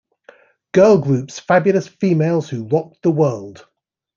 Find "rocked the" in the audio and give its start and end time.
2.67-3.11